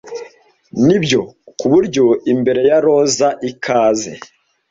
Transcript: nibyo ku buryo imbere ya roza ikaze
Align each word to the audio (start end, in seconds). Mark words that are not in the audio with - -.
nibyo 0.85 1.21
ku 1.59 1.65
buryo 1.71 2.05
imbere 2.33 2.61
ya 2.69 2.77
roza 2.83 3.27
ikaze 3.49 4.11